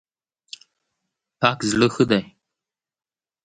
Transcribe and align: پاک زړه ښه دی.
پاک 1.39 1.59
زړه 1.71 1.87
ښه 1.93 2.03
دی. 2.11 2.23